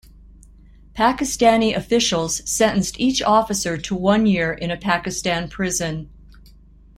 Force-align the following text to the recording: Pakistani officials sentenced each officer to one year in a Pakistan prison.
Pakistani 0.95 1.75
officials 1.77 2.41
sentenced 2.49 2.99
each 2.99 3.21
officer 3.21 3.77
to 3.77 3.93
one 3.93 4.25
year 4.25 4.51
in 4.51 4.71
a 4.71 4.75
Pakistan 4.77 5.47
prison. 5.47 6.09